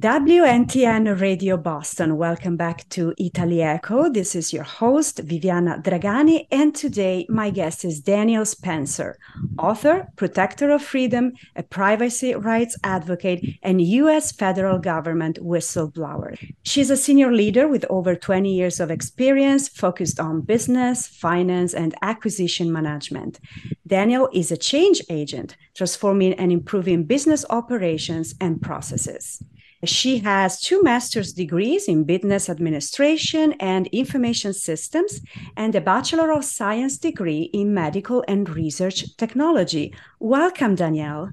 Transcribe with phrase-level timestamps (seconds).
[0.00, 4.08] WNTN Radio Boston, welcome back to Itali-Echo.
[4.08, 9.18] This is your host, Viviana Dragani, and today my guest is Danielle Spencer,
[9.58, 14.30] author, protector of freedom, a privacy rights advocate, and U.S.
[14.30, 16.38] federal government whistleblower.
[16.62, 21.96] She's a senior leader with over 20 years of experience focused on business, finance, and
[22.02, 23.40] acquisition management.
[23.84, 29.42] Danielle is a change agent, transforming and improving business operations and processes.
[29.84, 35.20] She has two master's degrees in business administration and information systems
[35.56, 39.94] and a Bachelor of Science degree in medical and research technology.
[40.18, 41.32] Welcome, Danielle.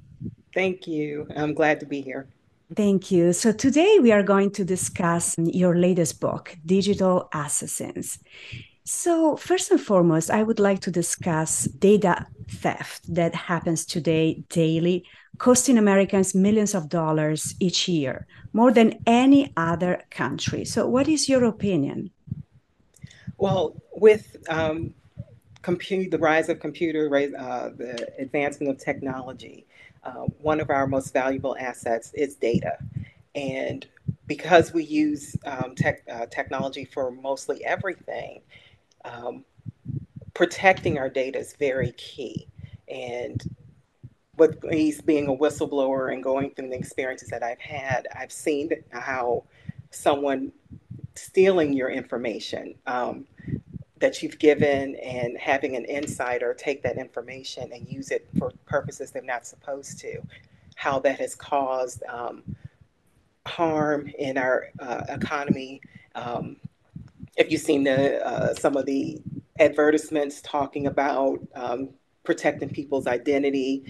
[0.54, 1.28] Thank you.
[1.36, 2.28] I'm glad to be here.
[2.76, 3.34] Thank you.
[3.34, 8.20] So, today we are going to discuss your latest book, Digital Assassins.
[8.84, 15.06] So, first and foremost, I would like to discuss data theft that happens today daily
[15.38, 20.66] costing Americans millions of dollars each year, more than any other country.
[20.66, 22.12] So, what is your opinion?
[23.38, 24.94] Well, with um,
[25.62, 29.66] compute, the rise of computer, uh, the advancement of technology,
[30.04, 32.78] uh, one of our most valuable assets is data.
[33.34, 33.86] And
[34.28, 38.42] because we use um, tech, uh, technology for mostly everything,
[39.04, 39.44] um,
[40.34, 42.48] protecting our data is very key.
[42.88, 43.44] And
[44.38, 48.70] with he's being a whistleblower and going through the experiences that I've had, I've seen
[48.92, 49.46] how
[49.92, 50.52] someone
[51.16, 53.26] stealing your information um,
[54.00, 59.12] that you've given and having an insider take that information and use it for purposes
[59.12, 60.22] they're not supposed to,
[60.76, 62.44] how that has caused um,
[63.48, 65.82] harm in our uh, economy.
[66.16, 66.58] Um,
[67.38, 69.22] if you've seen the uh, some of the
[69.60, 71.90] advertisements talking about um,
[72.24, 73.86] protecting people's identity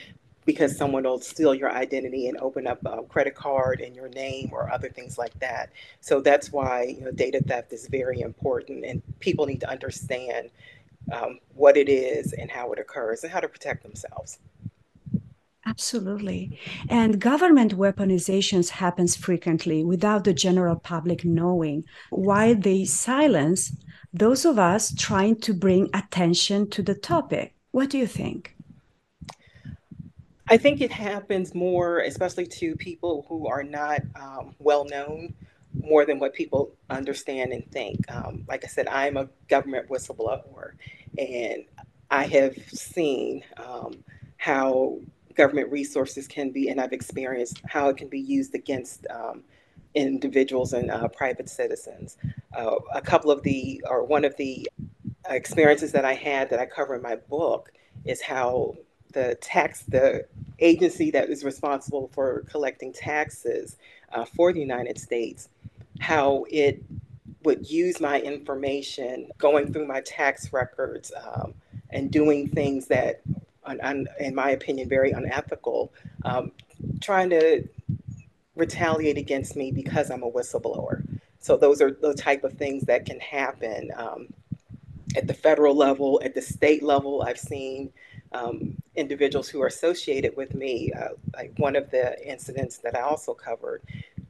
[0.45, 4.49] because someone will steal your identity and open up a credit card in your name
[4.51, 5.71] or other things like that.
[6.01, 10.51] So that's why you know, data theft is very important, and people need to understand
[11.11, 14.39] um, what it is and how it occurs and how to protect themselves.
[15.67, 16.59] Absolutely.
[16.89, 23.75] And government weaponizations happens frequently without the general public knowing why they silence
[24.13, 27.55] those of us trying to bring attention to the topic.
[27.71, 28.54] What do you think?
[30.47, 35.33] I think it happens more, especially to people who are not um, well known,
[35.73, 37.99] more than what people understand and think.
[38.11, 40.73] Um, like I said, I'm a government whistleblower,
[41.17, 41.65] and
[42.11, 44.03] I have seen um,
[44.37, 44.99] how
[45.35, 49.43] government resources can be, and I've experienced how it can be used against um,
[49.95, 52.17] individuals and uh, private citizens.
[52.55, 54.69] Uh, a couple of the, or one of the
[55.27, 57.71] experiences that I had that I cover in my book
[58.05, 58.75] is how
[59.15, 60.25] the tax, the
[60.59, 63.77] agency that is responsible for collecting taxes
[64.13, 65.49] uh, for the United States,
[65.99, 66.83] how it
[67.43, 71.53] would use my information going through my tax records um,
[71.91, 73.21] and doing things that,
[73.63, 75.91] un, un, in my opinion, very unethical,
[76.25, 76.51] um,
[77.01, 77.67] trying to
[78.55, 81.03] retaliate against me because I'm a whistleblower.
[81.39, 84.27] So those are the type of things that can happen um,
[85.15, 87.23] at the federal level, at the state level.
[87.25, 87.93] I've seen
[88.33, 90.91] um, individuals who are associated with me.
[90.91, 93.81] Uh, like one of the incidents that I also covered,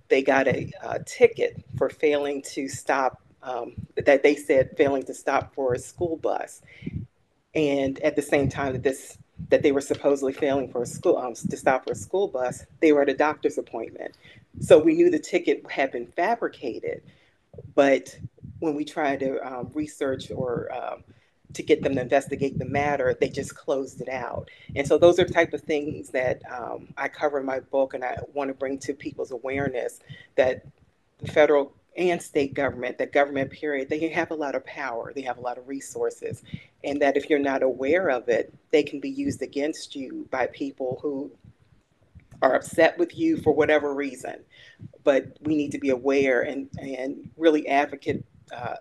[0.10, 5.14] they got a, a ticket for failing to stop, um, that they said failing to
[5.14, 6.62] stop for a school bus.
[7.54, 9.18] And at the same time that this
[9.50, 12.66] that they were supposedly failing for a school um, to stop for a school bus,
[12.80, 14.16] they were at a doctor's appointment.
[14.62, 17.04] So we knew the ticket had been fabricated,
[17.76, 18.18] but
[18.60, 21.04] when we tried to um, research or um,
[21.54, 24.50] to get them to investigate the matter, they just closed it out.
[24.76, 27.94] And so those are the type of things that um, I cover in my book,
[27.94, 30.00] and I want to bring to people's awareness
[30.36, 30.66] that
[31.20, 35.22] the federal and state government, that government period, they have a lot of power, they
[35.22, 36.44] have a lot of resources,
[36.84, 40.48] and that if you're not aware of it, they can be used against you by
[40.48, 41.32] people who
[42.42, 44.36] are upset with you for whatever reason.
[45.04, 48.76] But we need to be aware and, and really advocate uh,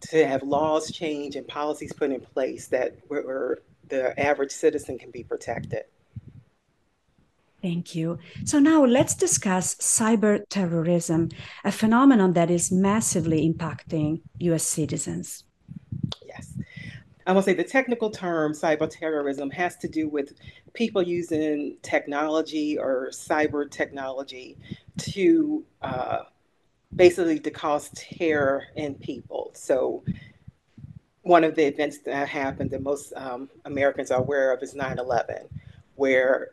[0.00, 3.58] to have laws change and policies put in place that where,
[3.88, 5.84] the average citizen can be protected.
[7.62, 8.18] Thank you.
[8.44, 11.30] So now let's discuss cyber terrorism,
[11.64, 15.44] a phenomenon that is massively impacting US citizens.
[16.24, 16.52] Yes.
[17.26, 20.34] I will say the technical term cyber terrorism has to do with
[20.74, 24.58] people using technology or cyber technology
[24.98, 26.18] to uh,
[26.96, 29.52] basically to cause terror in people.
[29.54, 30.02] So
[31.22, 35.48] one of the events that happened that most um, Americans are aware of is 9-11,
[35.96, 36.52] where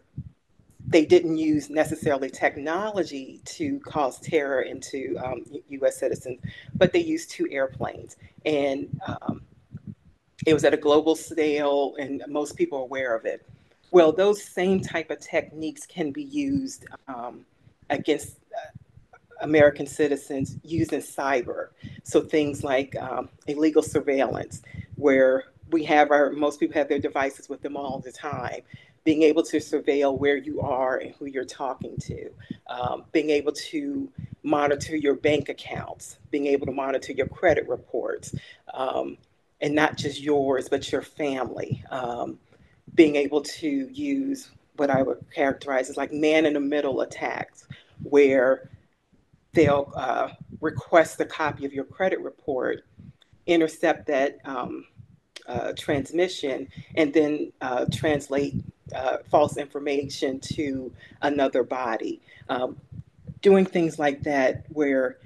[0.87, 5.97] they didn't use necessarily technology to cause terror into um, U.S.
[5.97, 6.39] citizens,
[6.75, 9.41] but they used two airplanes, and um,
[10.45, 13.47] it was at a global scale, and most people are aware of it.
[13.91, 17.45] Well, those same type of techniques can be used um,
[17.89, 18.77] against uh,
[19.43, 21.67] American citizens using cyber.
[22.03, 24.61] So things like um, illegal surveillance,
[24.95, 28.61] where we have our most people have their devices with them all the time.
[29.03, 32.29] Being able to surveil where you are and who you're talking to,
[32.67, 34.09] um, being able to
[34.43, 38.33] monitor your bank accounts, being able to monitor your credit reports,
[38.73, 39.17] um,
[39.59, 42.39] and not just yours, but your family, um,
[42.95, 47.67] being able to use what I would characterize as like man in the middle attacks,
[48.03, 48.69] where
[49.53, 50.29] they'll uh,
[50.61, 52.85] request a copy of your credit report,
[53.45, 54.85] intercept that um,
[55.47, 58.55] uh, transmission, and then uh, translate
[58.95, 62.21] uh, false information to another body.
[62.49, 62.77] Um,
[63.41, 65.17] doing things like that where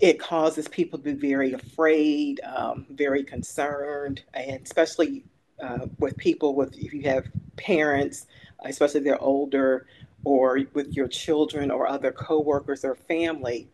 [0.00, 5.24] it causes people to be very afraid, um, very concerned, and especially
[5.62, 7.26] uh, with people with if you have
[7.56, 8.26] parents,
[8.64, 9.86] especially if they're older,
[10.26, 13.68] or with your children or other coworkers or family,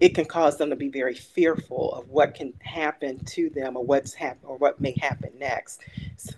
[0.00, 3.84] it can cause them to be very fearful of what can happen to them or
[3.84, 5.80] what's hap- or what may happen next.
[6.16, 6.32] So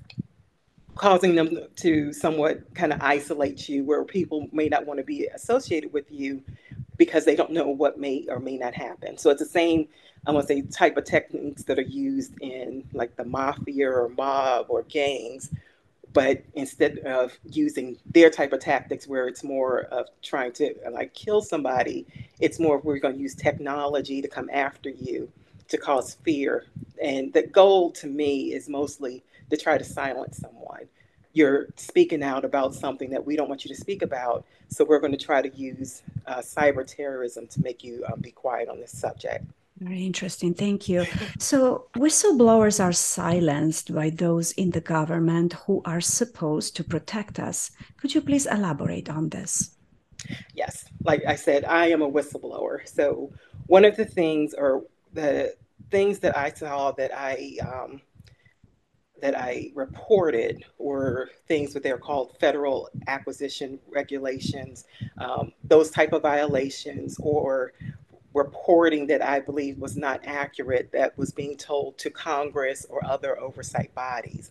[0.97, 5.29] causing them to somewhat kind of isolate you where people may not want to be
[5.29, 6.43] associated with you
[6.99, 9.17] because they don't know what may or may not happen.
[9.17, 9.89] So it's the same,
[10.27, 14.11] I want to say, type of techniques that are used in like the mafia or
[14.11, 15.51] mob or gangs.
[16.15, 21.13] But instead of using their type of tactics where it's more of trying to like
[21.13, 22.07] kill somebody,
[22.41, 25.31] it's more we're going to use technology to come after you
[25.69, 26.67] to cause fear.
[27.03, 30.89] And the goal to me is mostly to try to silence someone.
[31.33, 34.47] You're speaking out about something that we don't want you to speak about.
[34.69, 38.31] So we're going to try to use uh, cyber terrorism to make you um, be
[38.31, 39.45] quiet on this subject.
[39.79, 40.55] Very interesting.
[40.55, 41.05] Thank you.
[41.39, 47.73] So, whistleblowers are silenced by those in the government who are supposed to protect us.
[47.97, 49.75] Could you please elaborate on this?
[50.55, 50.85] Yes.
[51.03, 52.89] Like I said, I am a whistleblower.
[52.89, 53.33] So,
[53.67, 55.55] one of the things or the
[55.91, 58.01] things that I saw that I um,
[59.21, 64.85] that I reported were things that they're called federal acquisition regulations,
[65.19, 67.73] um, those type of violations, or
[68.35, 73.39] reporting that I believe was not accurate that was being told to Congress or other
[73.39, 74.51] oversight bodies.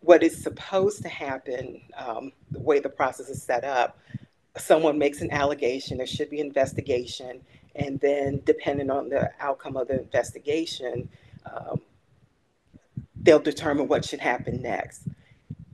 [0.00, 3.98] What is supposed to happen, um, the way the process is set up,
[4.56, 7.42] someone makes an allegation, there should be investigation,
[7.76, 11.08] and then depending on the outcome of the investigation,
[11.46, 11.80] um,
[13.16, 15.06] they'll determine what should happen next.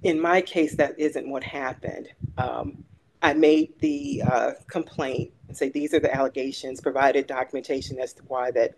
[0.03, 2.09] In my case, that isn't what happened.
[2.37, 2.85] Um,
[3.23, 8.23] I made the uh, complaint and say these are the allegations, provided documentation as to
[8.25, 8.75] why that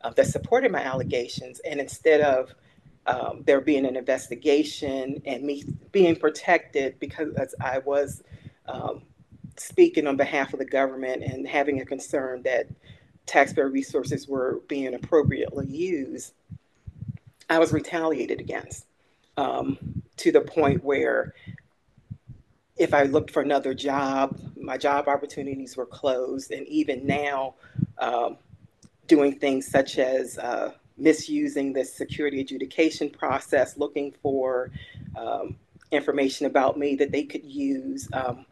[0.00, 2.54] uh, that supported my allegations, and instead of
[3.06, 8.22] um, there being an investigation and me being protected because I was
[8.66, 9.02] um,
[9.56, 12.68] speaking on behalf of the government and having a concern that
[13.26, 16.32] taxpayer resources were being appropriately used,
[17.50, 18.86] I was retaliated against
[19.36, 21.34] um, to the point where
[22.82, 26.50] if I looked for another job, my job opportunities were closed.
[26.50, 27.54] And even now,
[27.98, 28.38] um,
[29.06, 34.70] doing things such as uh, misusing the security adjudication process, looking for
[35.16, 35.56] um,
[35.92, 38.46] information about me that they could use, um,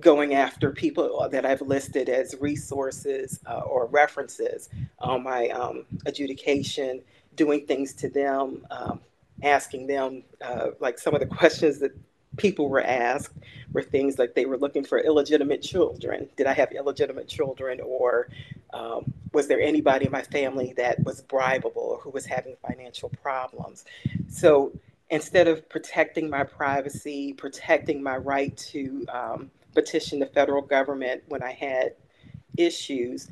[0.00, 4.68] going after people that I've listed as resources uh, or references
[4.98, 7.00] on my um, adjudication
[7.36, 9.00] doing things to them, um,
[9.42, 11.92] asking them, uh, like some of the questions that
[12.36, 13.36] people were asked
[13.72, 16.28] were things like they were looking for illegitimate children.
[16.36, 18.28] Did I have illegitimate children, or
[18.72, 23.08] um, was there anybody in my family that was bribable or who was having financial
[23.08, 23.84] problems?
[24.28, 24.72] So
[25.10, 31.42] instead of protecting my privacy, protecting my right to um, petition the federal government when
[31.42, 31.94] I had
[32.56, 33.28] issues,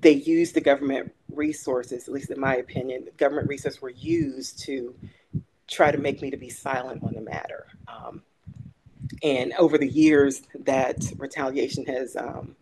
[0.00, 4.94] they used the government resources, at least in my opinion, government resources were used to
[5.68, 7.66] try to make me to be silent on the matter.
[9.24, 12.56] And over the years, that retaliation has um,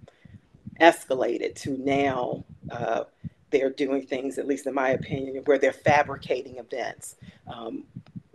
[0.80, 3.04] escalated to now uh,
[3.50, 7.16] they're doing things, at least in my opinion, where they're fabricating events.
[7.52, 7.84] Um,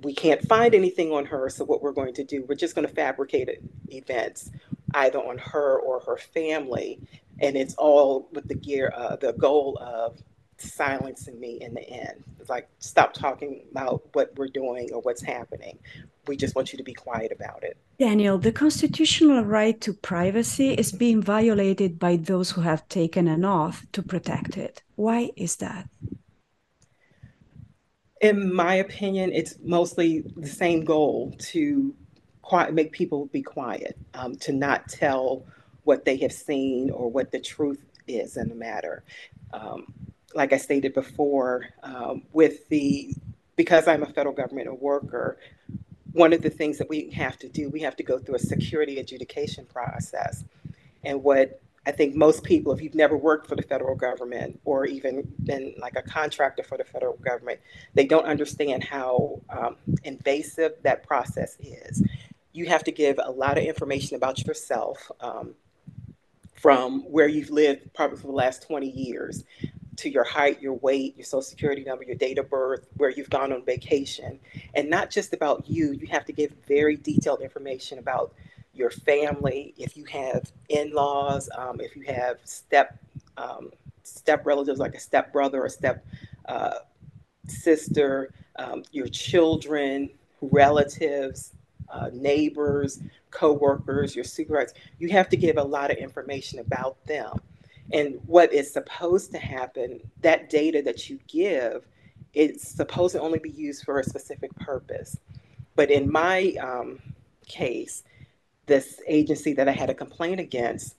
[0.01, 2.87] we can't find anything on her, so what we're going to do, we're just going
[2.87, 3.49] to fabricate
[3.87, 4.51] events
[4.93, 6.99] either on her or her family,
[7.39, 10.21] and it's all with the gear, uh, the goal of
[10.61, 12.23] silencing me in the end.
[12.39, 15.79] It's like, stop talking about what we're doing or what's happening.
[16.27, 17.77] We just want you to be quiet about it.
[17.99, 23.45] Danielle, the constitutional right to privacy is being violated by those who have taken an
[23.45, 24.83] oath to protect it.
[24.95, 25.89] Why is that?
[28.21, 31.95] In my opinion, it's mostly the same goal to
[32.41, 35.45] quiet, make people be quiet, um, to not tell
[35.83, 39.03] what they have seen or what the truth is in the matter.
[39.53, 39.93] Um,
[40.37, 43.13] like I stated before, um, with the
[43.55, 45.39] because I'm a federal government worker,
[46.13, 48.39] one of the things that we have to do, we have to go through a
[48.39, 50.45] security adjudication process.
[51.03, 54.85] And what I think most people, if you've never worked for the federal government or
[54.85, 57.59] even been like a contractor for the federal government,
[57.95, 62.03] they don't understand how um, invasive that process is.
[62.53, 65.55] You have to give a lot of information about yourself um,
[66.53, 69.43] from where you've lived probably for the last 20 years
[69.97, 73.29] to your height, your weight, your social security number, your date of birth, where you've
[73.29, 74.39] gone on vacation.
[74.73, 78.33] And not just about you, you have to give very detailed information about
[78.73, 82.99] your family, if you have in laws, um, if you have step
[83.37, 83.71] um,
[84.03, 86.05] step relatives like a step brother or step
[86.47, 86.75] uh,
[87.47, 90.09] sister, um, your children,
[90.41, 91.53] relatives,
[91.89, 93.01] uh, neighbors,
[93.31, 94.73] co-workers, your supervisors.
[94.99, 97.41] You have to give a lot of information about them
[97.93, 101.85] and what is supposed to happen that data that you give
[102.33, 105.17] it's supposed to only be used for a specific purpose.
[105.75, 106.99] But in my um,
[107.47, 108.03] case
[108.65, 110.95] this agency that i had a complaint against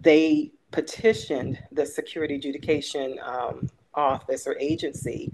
[0.00, 5.30] they petitioned the security adjudication um, office or agency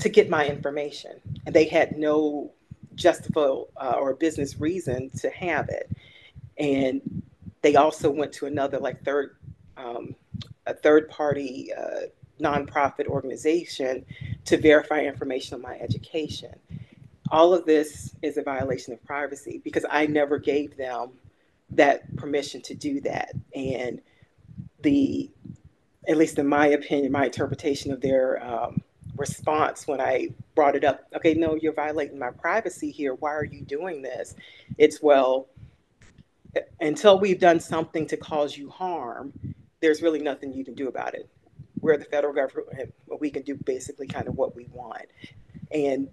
[0.00, 1.20] to get my information.
[1.46, 2.52] And they had no
[2.94, 5.88] justifiable uh, or business reason to have it.
[6.58, 7.22] And
[7.62, 9.36] they also went to another like third
[9.76, 10.14] um,
[10.66, 12.06] a third party uh,
[12.40, 14.04] nonprofit organization
[14.44, 16.54] to verify information on my education.
[17.30, 21.12] All of this is a violation of privacy because I never gave them
[21.70, 23.32] that permission to do that.
[23.54, 24.00] And
[24.82, 25.30] the,
[26.06, 28.82] at least in my opinion, my interpretation of their um,
[29.16, 33.14] response when I brought it up, okay, no, you're violating my privacy here.
[33.14, 34.34] Why are you doing this?
[34.76, 35.48] It's, well,
[36.80, 39.32] until we've done something to cause you harm,
[39.82, 41.28] there's really nothing you can do about it.
[41.80, 45.06] We're the federal government, we can do basically kind of what we want.
[45.72, 46.08] And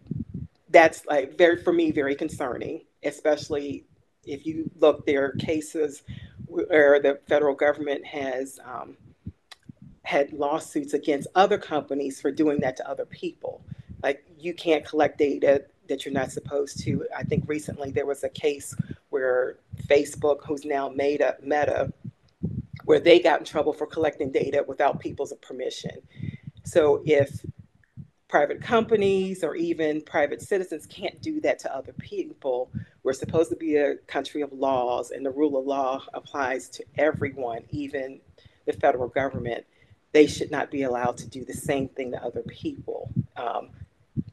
[0.70, 3.86] that's like very, for me, very concerning, especially
[4.26, 6.04] if you look, there are cases
[6.48, 8.98] where the federal government has um,
[10.04, 13.62] had lawsuits against other companies for doing that to other people.
[14.02, 17.06] Like you can't collect data that you're not supposed to.
[17.16, 18.76] I think recently there was a case
[19.10, 19.58] where
[19.88, 21.92] Facebook, who's now Meta, Meta
[22.89, 25.91] where they got in trouble for collecting data without people's permission.
[26.65, 27.46] So if
[28.27, 32.72] private companies or even private citizens can't do that to other people,
[33.03, 36.86] we're supposed to be a country of laws, and the rule of law applies to
[36.98, 38.22] everyone, even
[38.65, 39.65] the federal government.
[40.12, 43.12] They should not be allowed to do the same thing to other people.
[43.38, 43.69] Um,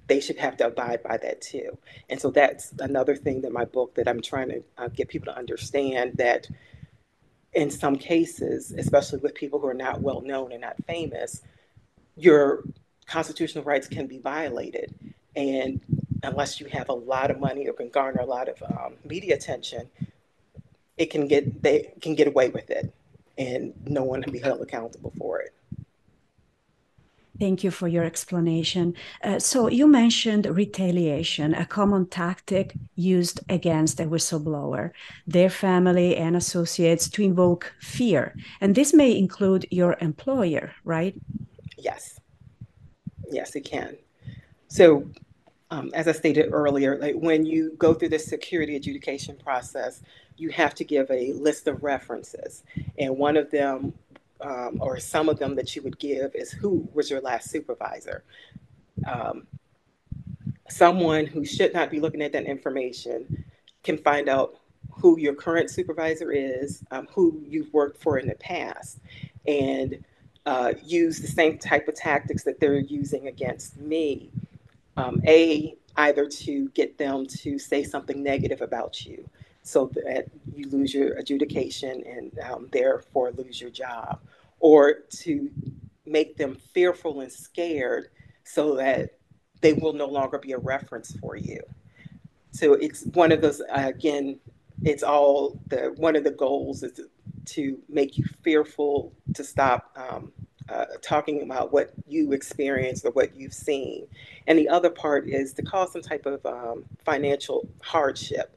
[0.06, 1.76] they should have to abide by that too.
[2.08, 5.30] And so that's another thing that my book that I'm trying to uh, get people
[5.30, 6.48] to understand that
[7.56, 11.40] in some cases, especially with people who are not well known and not famous,
[12.14, 12.62] your
[13.06, 14.94] constitutional rights can be violated.
[15.34, 15.80] And
[16.22, 19.34] unless you have a lot of money or can garner a lot of um, media
[19.34, 19.88] attention,
[20.98, 22.92] it can get they can get away with it,
[23.38, 25.54] and no one can be held accountable for it.
[27.38, 28.94] Thank you for your explanation.
[29.22, 34.92] Uh, so, you mentioned retaliation, a common tactic used against a whistleblower,
[35.26, 38.34] their family, and associates to invoke fear.
[38.60, 41.14] And this may include your employer, right?
[41.76, 42.18] Yes.
[43.30, 43.96] Yes, it can.
[44.68, 45.08] So,
[45.70, 50.02] um, as I stated earlier, like when you go through the security adjudication process,
[50.36, 52.62] you have to give a list of references.
[52.98, 53.94] And one of them
[54.40, 58.24] um, or some of them that you would give is who was your last supervisor.
[59.06, 59.46] Um,
[60.68, 63.44] someone who should not be looking at that information
[63.82, 64.58] can find out
[64.90, 68.98] who your current supervisor is, um, who you've worked for in the past,
[69.46, 70.02] and
[70.46, 74.30] uh, use the same type of tactics that they're using against me.
[74.96, 79.28] Um, a, either to get them to say something negative about you,
[79.66, 84.20] so that you lose your adjudication and um, therefore lose your job,
[84.60, 84.80] or
[85.10, 85.50] to
[86.06, 88.04] make them fearful and scared
[88.44, 89.10] so that
[89.62, 91.60] they will no longer be a reference for you.
[92.52, 94.38] So it's one of those, uh, again,
[94.84, 97.08] it's all the one of the goals is to,
[97.54, 100.32] to make you fearful to stop um,
[100.68, 104.06] uh, talking about what you experienced or what you've seen.
[104.46, 108.56] And the other part is to cause some type of um, financial hardship.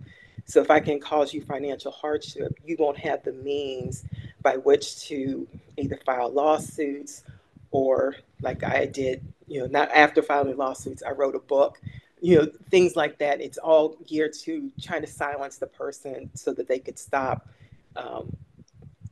[0.50, 4.04] So if I can cause you financial hardship, you won't have the means
[4.42, 7.24] by which to either file lawsuits
[7.70, 11.80] or like I did, you know, not after filing lawsuits, I wrote a book,
[12.20, 13.42] you know, things like that.
[13.42, 17.48] It's all geared to trying to silence the person so that they could stop
[17.96, 18.36] um,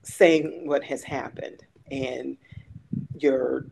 [0.01, 1.61] saying what has happened.
[1.91, 2.35] And
[3.13, 3.67] your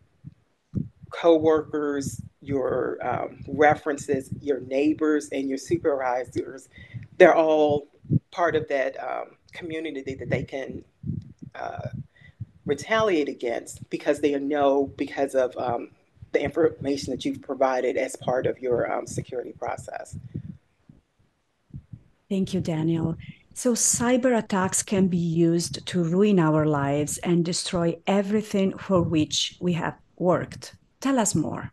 [1.09, 6.69] coworkers, your um, references, your neighbors, and your supervisors,
[7.17, 7.87] they're all
[8.31, 10.83] part of that um, community that they can
[11.55, 11.87] uh,
[12.65, 15.89] retaliate against because they know because of um,
[16.31, 20.17] the information that you've provided as part of your um, security process.
[22.29, 23.15] Thank you, Danielle.
[23.53, 29.55] So, cyber attacks can be used to ruin our lives and destroy everything for which
[29.61, 30.75] we have worked.
[30.99, 31.71] Tell us more.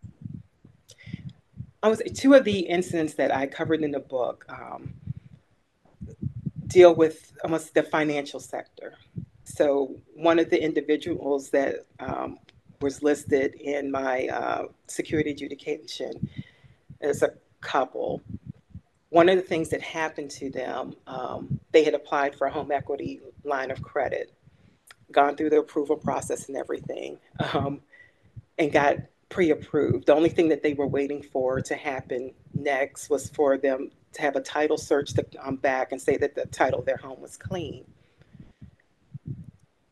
[1.83, 4.95] I was two of the incidents that I covered in the book um,
[6.73, 8.95] deal with almost the financial sector.
[9.45, 12.39] So, one of the individuals that um,
[12.81, 16.29] was listed in my uh, security adjudication
[17.01, 18.23] is a couple
[19.13, 22.73] one of the things that happened to them, um, they had applied for a home
[22.73, 24.33] equity line of credit,
[25.13, 27.19] gone through the approval process and everything,
[27.53, 27.83] um,
[28.57, 28.97] and got
[29.29, 30.07] pre approved.
[30.07, 34.23] The only thing that they were waiting for to happen next was for them to
[34.23, 37.21] have a title search to come back and say that the title of their home
[37.21, 37.85] was clean.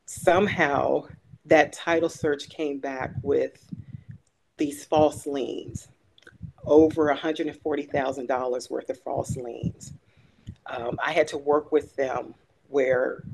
[0.06, 1.06] Somehow,
[1.46, 3.64] that title search came back with
[4.56, 5.88] these false liens
[6.66, 9.92] over $140,000 worth of false liens.
[10.66, 12.34] Um, I had to work with them
[12.68, 13.24] where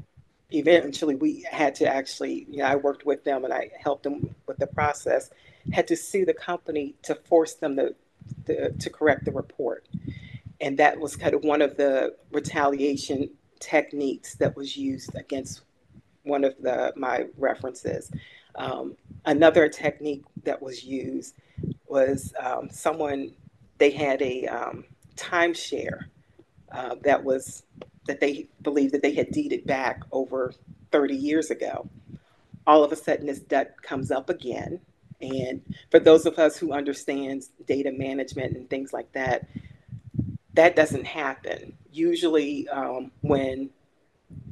[0.50, 4.34] eventually we had to actually, you know, I worked with them and I helped them
[4.46, 5.30] with the process,
[5.72, 7.94] had to sue the company to force them to,
[8.46, 9.86] to, to correct the report.
[10.60, 15.62] And that was kind of one of the retaliation techniques that was used against
[16.22, 18.10] one of the my references.
[18.54, 21.34] Um, another technique that was used
[21.86, 23.32] was um, someone
[23.78, 24.84] they had a um,
[25.16, 26.06] timeshare
[26.72, 27.62] uh, that was
[28.06, 30.54] that they believed that they had deeded back over
[30.92, 31.88] 30 years ago.
[32.66, 34.80] All of a sudden, this debt comes up again.
[35.20, 39.48] And for those of us who understand data management and things like that,
[40.56, 41.76] that doesn't happen.
[41.92, 43.70] Usually, um, when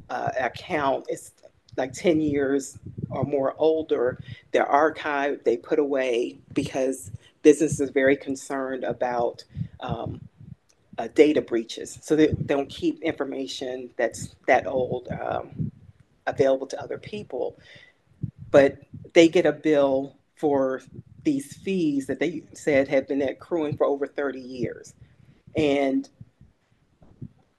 [0.09, 1.31] uh, account is
[1.77, 2.77] like 10 years
[3.09, 9.43] or more older, they're archived, they put away because business is very concerned about
[9.81, 10.21] um,
[10.97, 11.99] uh, data breaches.
[12.01, 15.71] So they, they, don't keep information that's that old um,
[16.27, 17.59] available to other people.
[18.51, 18.77] But
[19.13, 20.81] they get a bill for
[21.23, 24.93] these fees that they said have been accruing for over 30 years.
[25.55, 26.07] And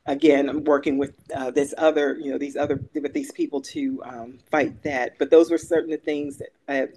[0.06, 4.02] again, I'm working with uh, this other, you know, these other with these people to
[4.04, 5.18] um, fight that.
[5.18, 6.94] But those were certain things that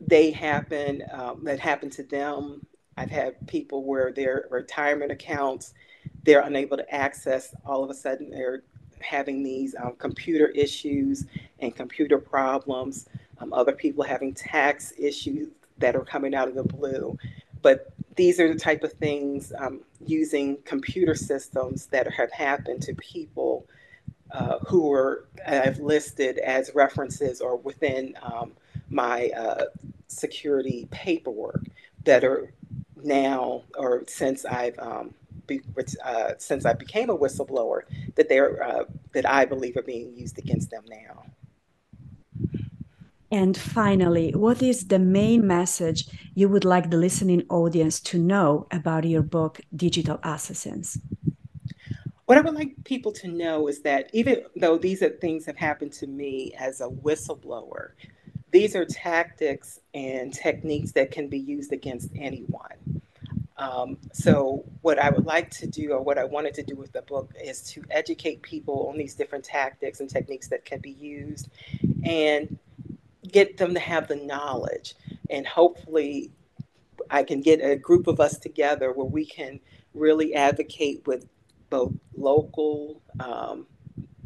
[0.00, 2.66] they happen um, that happened to them.
[2.96, 5.72] I've had people where their retirement accounts
[6.24, 7.54] they're unable to access.
[7.64, 8.62] All of a sudden, they're
[9.00, 11.26] having these um, computer issues
[11.60, 13.08] and computer problems.
[13.38, 17.16] Um, other people having tax issues that are coming out of the blue.
[17.62, 22.94] But these are the type of things um, using computer systems that have happened to
[22.94, 23.66] people
[24.32, 28.52] uh, who are I've listed as references or within um,
[28.88, 29.64] my uh,
[30.08, 31.64] security paperwork
[32.04, 32.52] that are
[33.02, 35.14] now or since I've um,
[35.46, 35.60] be,
[36.04, 37.82] uh, since I became a whistleblower
[38.14, 41.24] that they're uh, that I believe are being used against them now.
[43.32, 48.66] And finally, what is the main message you would like the listening audience to know
[48.72, 50.98] about your book, Digital Assassins?
[52.26, 55.56] What I would like people to know is that even though these are things have
[55.56, 57.90] happened to me as a whistleblower,
[58.50, 63.02] these are tactics and techniques that can be used against anyone.
[63.56, 66.92] Um, so, what I would like to do, or what I wanted to do with
[66.92, 70.92] the book, is to educate people on these different tactics and techniques that can be
[70.92, 71.50] used
[72.04, 72.58] and
[73.30, 74.94] get them to have the knowledge
[75.30, 76.30] and hopefully
[77.10, 79.60] I can get a group of us together where we can
[79.94, 81.26] really advocate with
[81.70, 83.66] both local, um,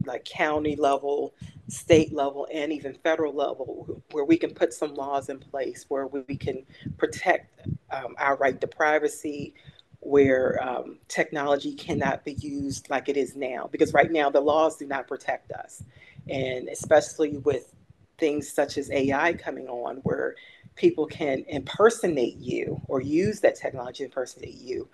[0.05, 1.35] like county level,
[1.69, 6.07] state level, and even federal level, where we can put some laws in place where
[6.07, 6.65] we can
[6.99, 9.55] protect um, our right to privacy,
[10.01, 13.69] where um, technology cannot be used like it is now.
[13.71, 15.83] Because right now, the laws do not protect us.
[16.29, 17.75] And especially with
[18.19, 20.35] things such as AI coming on, where
[20.77, 24.89] people can impersonate you or use that technology to impersonate you,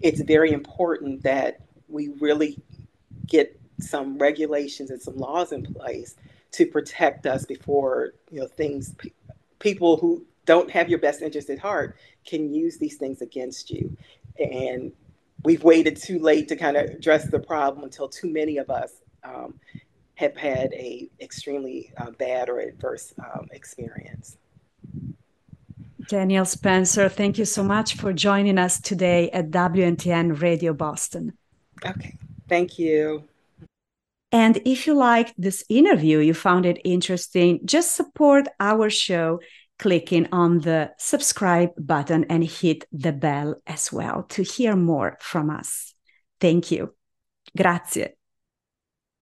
[0.00, 2.58] it's very important that we really
[3.26, 6.16] get some regulations and some laws in place
[6.52, 8.94] to protect us before you know things
[9.58, 13.96] people who don't have your best interest at heart can use these things against you.
[14.38, 14.92] And
[15.44, 18.92] we've waited too late to kind of address the problem until too many of us
[19.24, 19.54] um,
[20.14, 24.36] have had a extremely uh, bad or adverse um, experience
[26.08, 31.32] Danielle spencer thank you so much for joining us today at wntn radio boston
[31.84, 32.16] okay
[32.48, 33.24] thank you
[34.32, 39.40] and if you liked this interview, you found it interesting, just support our show
[39.78, 45.50] clicking on the subscribe button and hit the bell as well to hear more from
[45.50, 45.92] us.
[46.40, 46.94] Thank you.
[47.56, 48.14] Grazie.